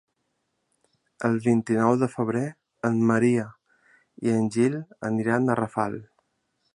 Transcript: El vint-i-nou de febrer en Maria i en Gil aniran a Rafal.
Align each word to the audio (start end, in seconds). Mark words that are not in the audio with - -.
El 1.29 1.35
vint-i-nou 1.47 1.97
de 2.05 2.09
febrer 2.13 2.43
en 2.91 2.97
Maria 3.11 3.45
i 4.29 4.35
en 4.39 4.51
Gil 4.57 4.79
aniran 5.11 5.47
a 5.47 5.59
Rafal. 5.65 6.01